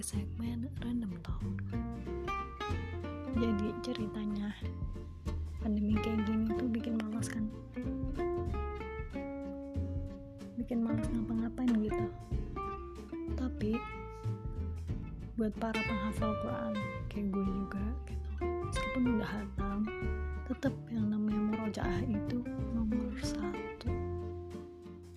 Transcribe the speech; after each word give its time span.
lumayan 0.00 0.70
random 0.80 1.12
tau 1.20 1.42
jadi 3.38 3.68
ceritanya 3.86 4.50
pandemi 5.62 5.94
kayak 6.00 6.26
gini 6.26 6.48
tuh 6.58 6.66
bikin 6.66 6.96
malas 6.98 7.28
kan? 7.30 7.44
Bikin 10.58 10.82
malas 10.82 11.06
ngapa-ngapain 11.12 11.70
gitu. 11.84 12.04
Tapi 13.36 13.76
buat 15.38 15.54
para 15.60 15.76
penghafal 15.76 16.34
Quran 16.42 16.74
kayak 17.12 17.26
gue 17.30 17.46
juga 17.46 17.84
gitu. 18.08 18.28
Meskipun 18.42 19.02
udah 19.20 19.30
hatam 19.30 19.78
tetap 20.48 20.74
yang 20.90 21.06
namanya 21.12 21.40
murojaah 21.52 22.02
itu 22.08 22.42
nomor 22.74 23.12
satu. 23.22 23.92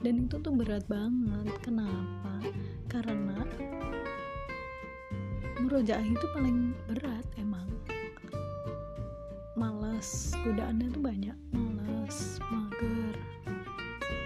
Dan 0.03 0.29
itu 0.29 0.35
tuh 0.35 0.53
berat 0.53 0.83
banget. 0.85 1.47
Kenapa 1.63 2.10
murojaah 5.71 6.03
itu 6.03 6.27
paling 6.35 6.75
berat 6.83 7.23
emang. 7.39 7.63
Malas 9.55 10.35
godaannya 10.43 10.91
tuh 10.91 10.99
banyak. 10.99 11.37
Malas 11.55 12.43
mager. 12.51 13.15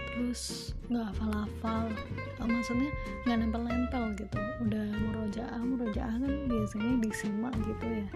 Terus 0.09 0.73
nggak 0.89 1.13
hafal-hafal. 1.13 1.93
Maksudnya 2.41 2.89
nggak 3.29 3.37
nempel-nempel 3.45 4.17
gitu. 4.17 4.41
Udah 4.65 4.89
murojaah 4.89 5.61
murojaah 5.61 6.17
kan 6.17 6.33
biasanya 6.49 6.97
disimak 7.05 7.53
gitu 7.61 7.85
ya. 7.93 8.09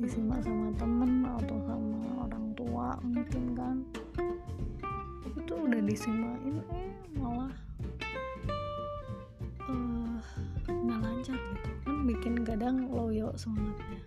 Disimak 0.00 0.40
sama 0.40 0.72
temen 0.80 1.28
atau 1.28 1.60
sama 1.68 2.24
orang 2.24 2.56
tua 2.56 2.96
mungkin 3.04 3.44
kan. 3.52 3.76
Itu 5.36 5.60
udah 5.60 5.80
disimakin 5.84 6.64
eh 6.72 6.88
malah 7.20 7.52
bikin 12.28 12.44
kadang 12.44 12.92
loyo 12.92 13.32
semangatnya. 13.40 14.04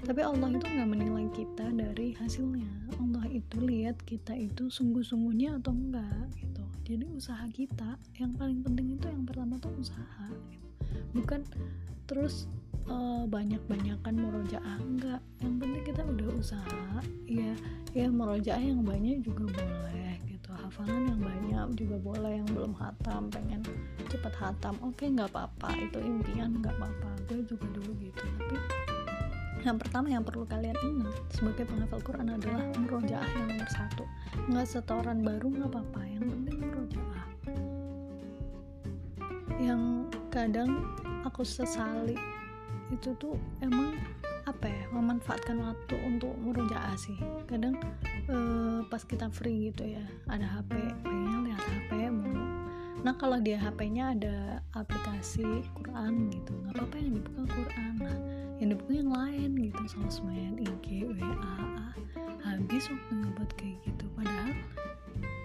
Tapi 0.00 0.20
Allah 0.24 0.48
itu 0.48 0.64
nggak 0.64 0.88
menilai 0.96 1.28
kita 1.36 1.68
dari 1.68 2.16
hasilnya. 2.16 2.88
Allah 2.96 3.28
itu 3.28 3.60
lihat 3.60 4.00
kita 4.08 4.32
itu 4.32 4.72
sungguh-sungguhnya 4.72 5.60
atau 5.60 5.76
enggak 5.76 6.32
gitu. 6.40 6.64
Jadi 6.88 7.04
usaha 7.12 7.44
kita 7.52 8.00
yang 8.16 8.32
paling 8.32 8.64
penting 8.64 8.96
itu 8.96 9.12
yang 9.12 9.28
pertama 9.28 9.60
tuh 9.60 9.76
usaha 9.76 10.26
gitu. 10.48 10.64
bukan 11.12 11.44
terus 12.08 12.48
uh, 12.88 13.28
banyak-banyakan 13.28 14.16
murojaah 14.16 14.80
enggak 14.80 15.20
yang 15.44 15.60
penting 15.60 15.84
kita 15.84 16.08
udah 16.08 16.28
usaha 16.32 16.96
ya. 17.28 17.52
Ya 17.92 18.08
murojaah 18.08 18.64
yang 18.64 18.88
banyak 18.88 19.20
juga 19.20 19.52
boleh 19.52 20.11
gitu 20.52 20.68
hafalan 20.68 21.02
yang 21.08 21.20
banyak 21.20 21.68
juga 21.80 21.96
boleh 21.96 22.32
yang 22.40 22.48
belum 22.52 22.72
hatam 22.76 23.32
pengen 23.32 23.60
cepet 24.12 24.34
hatam. 24.36 24.76
Oke 24.84 25.08
okay, 25.08 25.08
nggak 25.16 25.32
apa-apa 25.32 25.68
itu 25.80 25.98
impian 26.00 26.60
nggak 26.60 26.76
apa-apa. 26.76 27.10
Gue 27.28 27.40
juga 27.48 27.66
dulu 27.72 27.92
gitu 28.00 28.20
tapi 28.20 28.56
yang 29.62 29.78
pertama 29.78 30.10
yang 30.10 30.26
perlu 30.26 30.42
kalian 30.42 30.74
ingat 30.82 31.14
sebagai 31.30 31.64
penghafal 31.70 32.02
Quran 32.02 32.34
adalah 32.34 32.66
murojaah 32.76 33.30
yang 33.32 33.46
nomor 33.48 33.70
satu. 33.70 34.04
Nggak 34.50 34.66
setoran 34.68 35.22
baru 35.22 35.46
nggak 35.48 35.70
apa-apa 35.70 36.00
yang 36.04 36.24
penting 36.28 36.56
murojaah. 36.60 37.26
Yang 39.62 39.82
kadang 40.34 40.70
aku 41.22 41.46
sesali 41.46 42.18
itu 42.90 43.14
tuh 43.16 43.38
emang 43.64 43.96
apa 44.62 44.70
ya 44.70 44.86
memanfaatkan 44.94 45.58
waktu 45.58 45.98
untuk 46.06 46.30
murojaah 46.38 46.94
sih. 46.94 47.18
Kadang 47.50 47.74
eh, 48.30 48.78
pas 48.86 49.02
kita 49.02 49.26
free 49.34 49.74
gitu 49.74 49.90
ya 49.90 50.06
ada 50.30 50.46
HP 50.46 50.78
pengen 51.02 51.50
lihat 51.50 51.58
HP 51.66 52.06
mulu. 52.14 52.46
Nah 53.02 53.18
kalau 53.18 53.42
dia 53.42 53.58
HP-nya 53.58 54.14
ada 54.14 54.62
aplikasi 54.78 55.66
Quran 55.74 56.30
gitu 56.30 56.54
nggak 56.54 56.78
apa-apa 56.78 56.94
yang 56.94 57.10
dibuka 57.18 57.42
Quran. 57.50 57.94
Nah 58.06 58.16
yang 58.62 58.78
dibuka 58.78 58.94
yang 58.94 59.10
lain 59.10 59.50
gitu 59.58 59.82
sosmed 59.90 60.62
IG 60.62 61.10
WA 61.10 61.58
habis 62.46 62.86
waktunya 62.86 63.28
buat 63.34 63.50
kayak 63.58 63.74
gitu. 63.82 64.06
Padahal 64.14 64.54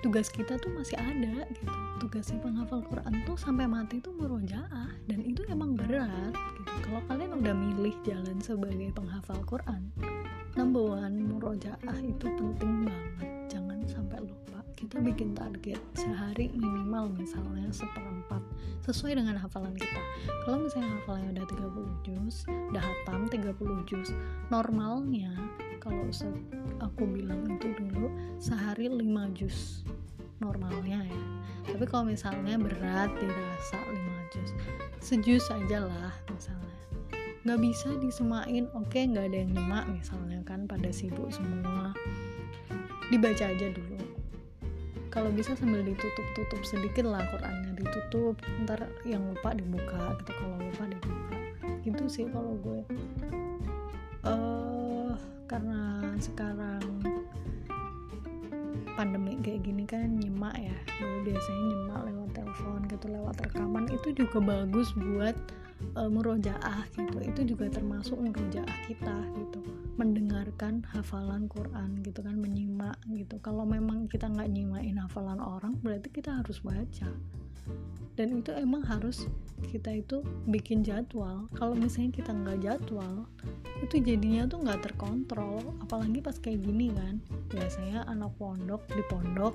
tugas 0.05 0.29
kita 0.29 0.53
tuh 0.61 0.69
masih 0.77 1.01
ada 1.01 1.49
gitu. 1.49 1.73
Tugasnya 1.97 2.37
penghafal 2.45 2.85
Quran 2.85 3.25
tuh 3.25 3.33
sampai 3.33 3.65
mati 3.65 3.97
tuh 4.05 4.13
murojaah 4.13 4.93
dan 5.09 5.19
itu 5.25 5.41
emang 5.49 5.73
berat 5.73 6.37
gitu. 6.61 6.73
Kalau 6.85 7.01
kalian 7.09 7.41
udah 7.41 7.57
milih 7.57 7.97
jalan 8.05 8.37
sebagai 8.37 8.93
penghafal 8.93 9.41
Quran 9.49 9.89
number 10.53 10.85
one 10.85 11.17
murojaah 11.25 11.97
itu 12.05 12.25
penting 12.37 12.85
banget. 12.85 13.29
Jangan 13.49 13.81
sampai 13.89 14.21
lupa 14.21 14.56
kita 14.77 15.01
bikin 15.01 15.33
target 15.33 15.81
sehari 15.97 16.53
minimal 16.53 17.09
misalnya 17.09 17.65
seperempat 17.73 18.45
sesuai 18.85 19.17
dengan 19.17 19.33
hafalan 19.33 19.73
kita. 19.73 20.01
Kalau 20.45 20.69
misalnya 20.69 21.01
hafalannya 21.01 21.33
udah 21.33 21.45
30 21.49 22.05
juz 22.05 22.35
udah 22.69 22.83
hatam 22.85 23.25
30 23.25 23.57
juz 23.89 24.13
normalnya 24.53 25.33
kalau 25.81 26.05
aku 26.77 27.03
bilang 27.09 27.41
itu 27.49 27.73
dulu 27.73 28.13
sehari 28.37 28.85
5 28.85 29.01
juz 29.33 29.81
normalnya 30.37 31.01
ya. 31.09 31.21
Tapi 31.73 31.83
kalau 31.89 32.05
misalnya 32.05 32.61
berat 32.61 33.09
dirasa 33.17 33.81
5 33.81 34.33
juz 34.37 34.49
sejus 35.01 35.49
aja 35.49 35.89
lah 35.89 36.13
misalnya. 36.29 36.77
Nggak 37.49 37.59
bisa 37.65 37.89
disemain 37.97 38.69
oke 38.77 38.93
okay, 38.93 39.09
nggak 39.09 39.25
ada 39.33 39.37
yang 39.41 39.51
nyemak 39.57 39.89
misalnya 39.89 40.37
kan 40.45 40.69
pada 40.69 40.93
sibuk 40.93 41.33
semua. 41.33 41.97
Dibaca 43.09 43.49
aja 43.49 43.67
dulu 43.73 44.06
kalau 45.17 45.33
bisa 45.33 45.57
sambil 45.57 45.81
ditutup-tutup 45.81 46.61
sedikit 46.61 47.09
lah 47.09 47.25
Qurannya 47.33 47.73
ditutup 47.73 48.37
ntar 48.61 48.85
yang 49.01 49.25
lupa 49.33 49.57
dibuka 49.57 50.13
gitu. 50.21 50.29
Kalau 50.37 50.61
lupa 50.61 50.83
dibuka. 50.85 51.37
Gitu 51.81 52.03
sih 52.05 52.25
kalau 52.29 52.53
gue. 52.61 52.81
Uh, 54.21 55.17
karena 55.49 56.05
sekarang 56.21 56.85
pandemi 58.93 59.41
kayak 59.41 59.65
gini 59.65 59.89
kan 59.89 60.21
nyemak 60.21 60.53
ya. 60.53 60.77
Gue 61.01 61.33
biasanya 61.33 61.63
nyemak 61.65 61.99
lewat 62.13 62.29
telepon 62.37 62.79
gitu 62.85 63.05
lewat 63.09 63.35
rekaman. 63.41 63.89
Itu 63.89 64.13
juga 64.13 64.37
bagus 64.37 64.93
buat 64.93 65.33
uh, 65.95 66.09
murojaah 66.09 66.85
gitu. 66.93 67.17
Itu 67.23 67.41
juga 67.55 67.71
termasuk 67.71 68.17
murojaah 68.19 68.77
kita 68.85 69.17
gitu. 69.37 69.59
Mendengarkan 69.97 70.85
hafalan 70.93 71.49
Quran 71.49 72.01
gitu 72.05 72.21
kan 72.21 72.37
menyimak 72.37 72.97
gitu. 73.09 73.41
Kalau 73.41 73.65
memang 73.65 74.05
kita 74.09 74.29
nggak 74.29 74.49
nyimain 74.49 74.97
hafalan 75.01 75.41
orang 75.41 75.77
berarti 75.81 76.09
kita 76.13 76.43
harus 76.43 76.61
baca. 76.61 77.09
Dan 78.17 78.41
itu 78.41 78.49
emang 78.57 78.81
harus 78.81 79.29
kita 79.69 79.93
itu 79.93 80.25
bikin 80.49 80.81
jadwal. 80.81 81.45
Kalau 81.53 81.77
misalnya 81.77 82.17
kita 82.17 82.33
nggak 82.33 82.57
jadwal 82.65 83.29
itu 83.85 84.01
jadinya 84.01 84.49
tuh 84.49 84.65
nggak 84.65 84.89
terkontrol. 84.89 85.61
Apalagi 85.85 86.21
pas 86.25 86.37
kayak 86.37 86.65
gini 86.65 86.89
kan. 86.93 87.21
Biasanya 87.53 88.09
anak 88.09 88.33
pondok 88.41 88.89
di 88.89 89.05
pondok 89.05 89.53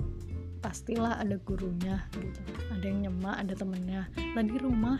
pastilah 0.63 1.19
ada 1.19 1.35
gurunya 1.43 1.99
gitu. 2.15 2.39
Ada 2.71 2.85
yang 2.87 3.11
nyemak 3.11 3.35
ada 3.43 3.53
temennya. 3.53 4.07
Lah 4.31 4.43
di 4.47 4.55
rumah 4.55 4.97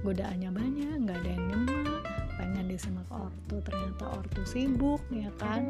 godaannya 0.00 0.50
banyak 0.50 0.96
nggak 1.04 1.18
ada 1.20 1.30
yang 1.36 1.44
nyemak 1.52 2.00
pengen 2.40 2.66
disimak 2.66 3.06
ortu 3.12 3.60
ternyata 3.60 4.08
ortu 4.08 4.42
sibuk 4.48 5.04
ya 5.12 5.28
kan? 5.36 5.68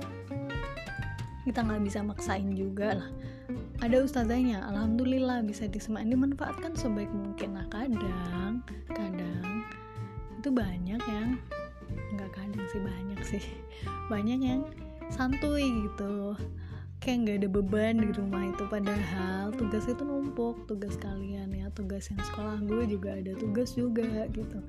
Kita 1.42 1.66
nggak 1.66 1.82
bisa 1.82 2.06
maksain 2.06 2.54
juga 2.54 3.02
lah. 3.02 3.10
Ada 3.82 4.06
ustazahnya 4.06 4.62
alhamdulillah 4.62 5.42
bisa 5.42 5.66
disemak 5.66 6.06
dimanfaatkan 6.06 6.78
sebaik 6.78 7.10
mungkin 7.10 7.58
nah 7.58 7.66
kadang 7.66 8.62
kadang. 8.94 9.66
Itu 10.38 10.54
banyak 10.54 11.02
yang 11.02 11.34
nggak 12.14 12.30
kadang 12.30 12.64
sih 12.70 12.78
banyak 12.78 13.20
sih. 13.26 13.44
Banyak 14.06 14.38
yang 14.38 14.62
santuy 15.10 15.66
gitu 15.66 16.38
kayak 17.02 17.26
nggak 17.26 17.36
ada 17.42 17.48
beban 17.50 17.94
di 17.98 18.10
rumah 18.14 18.46
itu. 18.46 18.62
Padahal 18.70 19.50
tugas 19.58 19.90
itu 19.90 20.02
numpuk 20.06 20.70
tugas 20.70 20.94
kalian 21.02 21.50
ya 21.50 21.66
tugas 21.74 22.06
yang 22.08 22.22
sekolah 22.22 22.62
gue 22.62 22.86
juga 22.86 23.18
ada 23.18 23.34
tugas 23.34 23.74
juga 23.74 24.30
gitu. 24.30 24.62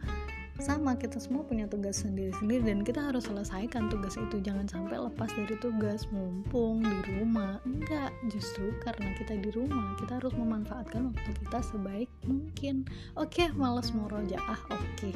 Sama 0.61 0.93
kita 0.93 1.17
semua 1.17 1.41
punya 1.41 1.65
tugas 1.65 2.05
sendiri-sendiri 2.05 2.61
dan 2.61 2.85
kita 2.85 3.01
harus 3.01 3.25
selesaikan 3.25 3.89
tugas 3.89 4.17
itu. 4.17 4.37
Jangan 4.41 4.69
sampai 4.69 5.01
lepas 5.01 5.29
dari 5.33 5.57
tugas. 5.57 6.05
Mumpung 6.13 6.85
di 6.85 6.99
rumah. 7.17 7.57
Enggak 7.65 8.13
justru 8.29 8.69
karena 8.85 9.13
kita 9.17 9.37
di 9.37 9.49
rumah 9.49 9.97
kita 9.97 10.21
harus 10.21 10.33
memanfaatkan 10.33 11.13
waktu 11.13 11.29
kita 11.45 11.59
sebaik 11.61 12.09
mungkin. 12.25 12.85
Oke 13.17 13.45
okay, 13.45 13.47
males 13.53 13.93
rojaah 13.93 14.61
oke. 14.73 14.81
Okay. 14.97 15.13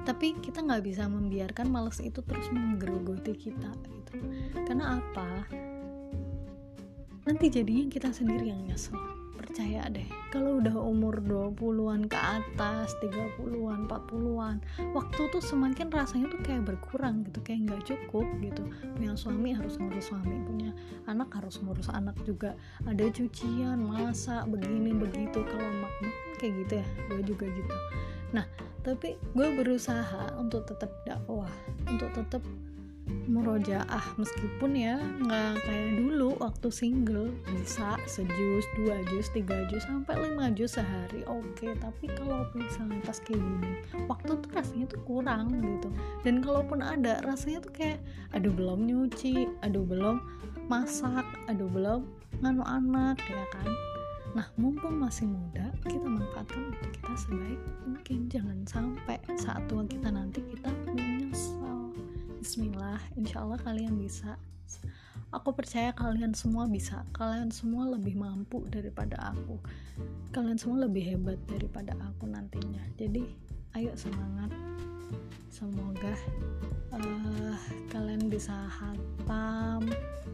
tapi 0.00 0.32
kita 0.42 0.64
nggak 0.64 0.90
bisa 0.90 1.06
membiarkan 1.06 1.70
males 1.70 2.00
itu 2.00 2.24
terus 2.24 2.48
menggerogoti 2.50 3.36
kita 3.36 3.70
gitu. 3.84 4.16
Karena 4.66 4.98
apa 4.98 5.44
nanti 7.24 7.46
jadinya 7.52 7.86
kita 7.90 8.08
sendiri 8.12 8.52
yang 8.52 8.62
nyesel. 8.68 8.96
Percaya 9.40 9.88
deh 9.88 10.04
kalau 10.30 10.60
udah 10.62 10.76
umur 10.78 11.18
20-an 11.24 12.06
ke 12.06 12.14
atas 12.14 12.92
30-an 13.02 13.88
40-an 13.88 14.62
waktu 14.94 15.20
tuh 15.32 15.42
semakin 15.42 15.90
rasanya 15.90 16.30
tuh 16.30 16.38
kayak 16.44 16.68
berkurang 16.70 17.24
gitu 17.26 17.40
kayak 17.42 17.66
nggak 17.66 17.82
cukup 17.88 18.28
gitu. 18.44 18.62
Punya 18.94 19.16
suami 19.16 19.56
harus 19.56 19.80
ngurus 19.80 20.12
suami 20.12 20.38
punya 20.44 20.70
anak 21.08 21.32
harus 21.34 21.58
ngurus 21.64 21.88
anak 21.90 22.14
juga. 22.28 22.54
Ada 22.84 23.10
cucian 23.10 23.80
masak 23.80 24.44
begini 24.52 24.92
begitu. 24.94 25.40
Kalau 25.42 25.70
mak 25.82 25.92
kayak 26.38 26.52
gitu 26.62 26.72
ya 26.84 26.86
gue 27.10 27.22
juga 27.24 27.44
gitu. 27.50 27.74
Nah 28.36 28.46
tapi 28.86 29.16
gue 29.34 29.48
berusaha 29.56 30.36
untuk 30.36 30.68
tetap 30.68 30.92
dakwah 31.08 31.50
untuk 31.88 32.12
tetap 32.12 32.44
murojaah. 33.26 34.14
Meskipun 34.14 34.78
ya 34.78 34.94
nggak 35.00 35.64
kayak 35.66 35.89
waktu 36.40 36.72
single 36.72 37.28
bisa 37.52 38.00
sejus 38.08 38.64
dua 38.80 38.96
jus 39.12 39.28
tiga 39.30 39.68
jus 39.68 39.84
sampai 39.84 40.16
lima 40.16 40.48
jus 40.56 40.72
sehari 40.72 41.20
oke 41.28 41.44
okay. 41.52 41.76
tapi 41.76 42.08
kalau 42.16 42.48
misalnya 42.56 42.96
pas 43.04 43.20
kayak 43.20 43.38
gini 43.38 43.72
waktu 44.08 44.32
tuh 44.40 44.50
rasanya 44.56 44.86
tuh 44.88 45.00
kurang 45.04 45.52
gitu 45.60 45.92
dan 46.24 46.40
kalaupun 46.40 46.80
ada 46.80 47.20
rasanya 47.28 47.60
tuh 47.60 47.72
kayak 47.76 48.00
aduh 48.32 48.50
belum 48.50 48.88
nyuci 48.88 49.46
aduh 49.60 49.84
belum 49.84 50.24
masak 50.72 51.28
aduh 51.46 51.68
belum 51.68 52.08
nganu 52.40 52.64
anak 52.64 53.20
ya 53.28 53.44
kan 53.52 53.68
Nah, 54.30 54.46
mumpung 54.54 54.94
masih 54.94 55.26
muda, 55.26 55.74
kita 55.82 56.06
manfaatkan 56.06 56.70
untuk 56.70 56.86
kita 56.94 57.14
sebaik 57.18 57.60
mungkin. 57.82 58.18
Jangan 58.30 58.58
sampai 58.62 59.18
saat 59.34 59.66
tua 59.66 59.82
kita 59.82 60.06
nanti 60.06 60.38
kita 60.46 60.70
menyesal. 60.86 61.90
Bismillah, 62.38 63.02
insya 63.18 63.42
Allah 63.42 63.58
kalian 63.58 63.98
bisa. 63.98 64.38
Aku 65.30 65.54
percaya 65.54 65.94
kalian 65.94 66.34
semua 66.34 66.66
bisa. 66.66 67.06
Kalian 67.14 67.54
semua 67.54 67.86
lebih 67.86 68.18
mampu 68.18 68.66
daripada 68.66 69.30
aku. 69.30 69.62
Kalian 70.34 70.58
semua 70.58 70.90
lebih 70.90 71.06
hebat 71.06 71.38
daripada 71.46 71.94
aku 72.02 72.26
nantinya. 72.26 72.82
Jadi, 72.98 73.22
ayo 73.78 73.94
semangat. 73.94 74.50
Semoga 75.50 76.14
uh, 76.94 77.54
kalian 77.90 78.26
bisa 78.26 78.54
hatam 78.70 79.86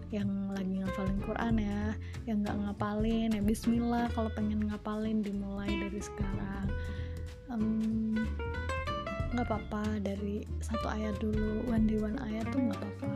yang 0.08 0.28
lagi 0.52 0.80
ngapalin 0.80 1.18
Quran 1.24 1.54
ya 1.58 1.82
yang 2.28 2.44
nggak 2.44 2.56
ngapalin 2.62 3.32
ya 3.32 3.42
Bismillah 3.42 4.06
kalau 4.14 4.30
pengen 4.36 4.70
ngapalin 4.70 5.24
dimulai 5.24 5.66
dari 5.66 5.98
sekarang 5.98 6.68
um, 7.50 8.14
apa-apa 9.36 10.00
dari 10.00 10.48
satu 10.64 10.88
ayat 10.88 11.12
dulu 11.20 11.62
one 11.68 11.84
day 11.84 12.00
one 12.00 12.16
ayat 12.24 12.48
tuh 12.48 12.60
nggak 12.60 12.80
apa-apa 12.80 13.12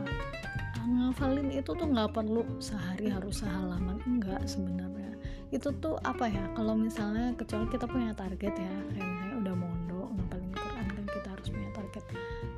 ngafalin 0.91 1.49
itu 1.55 1.71
tuh 1.71 1.87
nggak 1.87 2.11
perlu 2.11 2.43
sehari 2.59 3.07
harus 3.07 3.39
sehalaman 3.39 4.03
enggak 4.03 4.43
sebenarnya. 4.43 5.15
Itu 5.51 5.71
tuh 5.79 5.95
apa 6.03 6.27
ya 6.27 6.51
kalau 6.55 6.75
misalnya 6.75 7.31
kecuali 7.39 7.67
kita 7.71 7.87
punya 7.87 8.11
target 8.11 8.53
ya 8.55 8.75
kayak 8.91 9.07
misalnya 9.07 9.35
udah 9.39 9.55
mondok 9.55 10.07
ngapalin 10.19 10.51
Quran 10.51 10.87
kan 10.91 11.05
kita 11.07 11.27
harus 11.31 11.47
punya 11.47 11.69
target. 11.71 12.03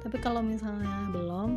Tapi 0.01 0.17
kalau 0.19 0.41
misalnya 0.41 1.09
belum 1.13 1.51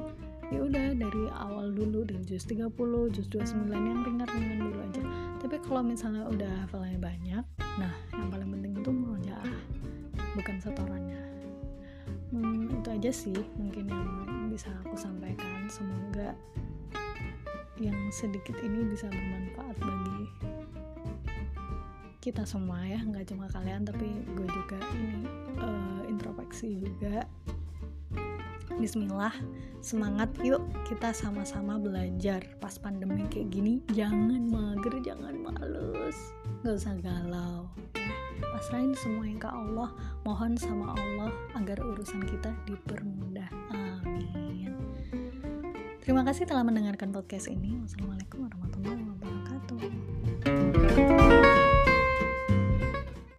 ya 0.47 0.63
udah 0.63 0.87
dari 0.95 1.25
awal 1.35 1.75
dulu 1.75 2.07
dari 2.07 2.23
juz 2.23 2.47
30 2.47 2.71
juz 3.11 3.27
29 3.27 3.67
yang 3.73 4.01
ringan-ringan 4.07 4.59
dulu 4.63 4.79
aja. 4.85 5.03
Tapi 5.43 5.57
kalau 5.65 5.83
misalnya 5.83 6.23
udah 6.29 6.53
hafalannya 6.67 7.01
banyak 7.01 7.45
nah 7.77 7.93
yang 8.17 8.29
paling 8.33 8.49
penting 8.57 8.73
itu 8.81 8.91
murojaah 8.93 9.53
bukan 10.37 10.57
setorannya. 10.61 11.21
Hmm, 12.31 12.69
itu 12.69 12.89
aja 12.91 13.11
sih 13.11 13.39
mungkin 13.57 13.89
yang 13.89 14.07
bisa 14.51 14.71
aku 14.85 14.95
sampaikan. 14.99 15.67
Semoga 15.67 16.35
yang 17.77 17.97
sedikit 18.09 18.57
ini 18.65 18.89
bisa 18.89 19.09
bermanfaat 19.09 19.77
bagi 19.81 20.23
kita 22.25 22.43
semua 22.43 22.83
ya 22.83 22.99
nggak 22.99 23.31
cuma 23.31 23.47
kalian 23.47 23.87
tapi 23.87 24.11
gue 24.35 24.49
juga 24.51 24.79
ini 24.99 25.31
uh, 25.63 26.03
introspeksi 26.11 26.83
juga. 26.83 27.23
Bismillah 28.77 29.33
semangat 29.79 30.35
yuk 30.43 30.59
kita 30.91 31.15
sama-sama 31.15 31.79
belajar. 31.79 32.43
Pas 32.59 32.75
pandemi 32.83 33.31
kayak 33.31 33.55
gini 33.55 33.79
jangan 33.95 34.43
mager 34.43 34.99
jangan 35.07 35.39
males. 35.39 36.19
Nggak 36.67 36.77
usah 36.83 36.95
galau 36.99 37.71
pasrahin 38.57 38.97
semuanya 38.99 39.47
ke 39.47 39.49
Allah. 39.53 39.91
Mohon 40.27 40.53
sama 40.59 40.87
Allah 40.99 41.31
agar 41.55 41.79
urusan 41.79 42.25
kita 42.27 42.51
dipermudah. 42.67 43.49
Amin 43.71 44.76
Terima 46.07 46.23
kasih 46.23 46.47
telah 46.47 46.63
mendengarkan 46.63 47.11
podcast 47.11 47.51
ini. 47.51 47.83
Wassalamualaikum 47.83 48.47
warahmatullahi 48.47 49.03
wabarakatuh. 49.11 51.26